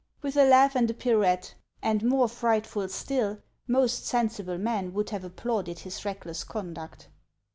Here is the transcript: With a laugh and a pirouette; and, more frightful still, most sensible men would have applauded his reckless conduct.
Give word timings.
With 0.23 0.35
a 0.35 0.49
laugh 0.49 0.75
and 0.75 0.89
a 0.89 0.95
pirouette; 0.95 1.53
and, 1.83 2.03
more 2.03 2.27
frightful 2.27 2.89
still, 2.89 3.37
most 3.67 4.03
sensible 4.03 4.57
men 4.57 4.95
would 4.95 5.11
have 5.11 5.23
applauded 5.23 5.77
his 5.77 6.03
reckless 6.05 6.43
conduct. 6.43 7.07